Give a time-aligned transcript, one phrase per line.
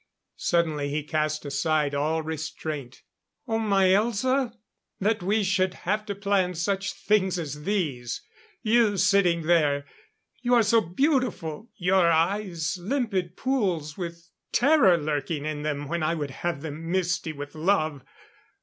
[0.39, 3.03] Suddenly he cast aside all restraint.
[3.47, 4.51] "Oh, my Elza
[4.99, 8.23] that we should have to plan such things as these!
[8.63, 9.85] You, sitting there
[10.41, 11.69] you are so beautiful!
[11.77, 17.31] Your eyes limpid pools with terror lurking in them when I would have them misty
[17.31, 18.03] with love!